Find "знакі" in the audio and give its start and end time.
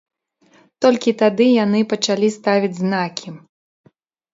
2.83-3.29